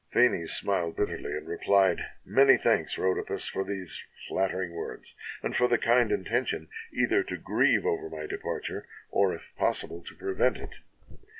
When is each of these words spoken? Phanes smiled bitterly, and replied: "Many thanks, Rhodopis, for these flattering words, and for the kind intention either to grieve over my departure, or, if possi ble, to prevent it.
Phanes 0.11 0.49
smiled 0.49 0.95
bitterly, 0.95 1.33
and 1.37 1.47
replied: 1.47 2.01
"Many 2.25 2.57
thanks, 2.57 2.95
Rhodopis, 2.97 3.47
for 3.47 3.63
these 3.63 4.01
flattering 4.27 4.71
words, 4.73 5.13
and 5.43 5.55
for 5.55 5.67
the 5.67 5.77
kind 5.77 6.11
intention 6.11 6.69
either 6.91 7.21
to 7.21 7.37
grieve 7.37 7.85
over 7.85 8.09
my 8.09 8.25
departure, 8.25 8.87
or, 9.11 9.31
if 9.35 9.53
possi 9.59 9.87
ble, 9.87 10.01
to 10.05 10.15
prevent 10.15 10.57
it. 10.57 10.77